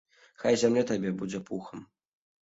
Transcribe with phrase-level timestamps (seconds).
[0.43, 1.83] Хай зямля табе будзе пухам.